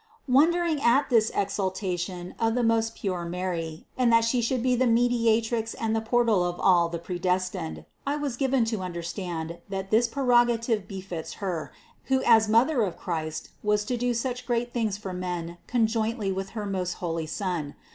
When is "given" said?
8.35-8.65